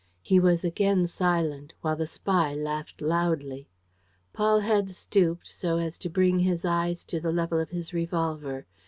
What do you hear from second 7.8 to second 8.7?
revolver.